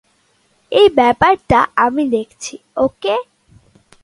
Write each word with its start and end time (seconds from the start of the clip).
এই 0.71 0.87
ব্যাপারটা 0.95 1.59
আমি 1.75 2.03
দেখছি, 2.09 2.53
ওকে? 2.77 3.15